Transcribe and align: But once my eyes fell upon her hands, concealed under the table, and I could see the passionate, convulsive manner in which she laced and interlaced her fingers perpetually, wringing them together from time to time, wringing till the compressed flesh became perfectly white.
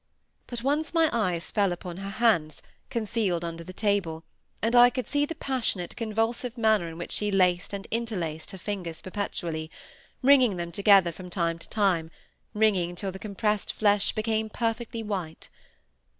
But 0.47 0.63
once 0.63 0.95
my 0.95 1.11
eyes 1.13 1.51
fell 1.51 1.71
upon 1.71 1.97
her 1.97 2.09
hands, 2.09 2.63
concealed 2.89 3.45
under 3.45 3.63
the 3.63 3.71
table, 3.71 4.23
and 4.59 4.75
I 4.75 4.89
could 4.89 5.07
see 5.07 5.27
the 5.27 5.35
passionate, 5.35 5.95
convulsive 5.95 6.57
manner 6.57 6.87
in 6.87 6.97
which 6.97 7.11
she 7.11 7.29
laced 7.31 7.71
and 7.71 7.85
interlaced 7.91 8.49
her 8.49 8.57
fingers 8.57 8.99
perpetually, 8.99 9.69
wringing 10.23 10.57
them 10.57 10.71
together 10.71 11.11
from 11.11 11.29
time 11.29 11.59
to 11.59 11.69
time, 11.69 12.09
wringing 12.55 12.95
till 12.95 13.11
the 13.11 13.19
compressed 13.19 13.73
flesh 13.73 14.13
became 14.15 14.49
perfectly 14.49 15.03
white. 15.03 15.49